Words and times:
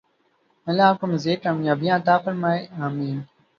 الله 0.67 0.85
آپکو 0.91 1.05
مزید 1.13 1.37
کامیابیاں 1.45 1.95
عطا 1.99 2.15
فرمائے 2.23 2.61
۔آمین 2.65 3.17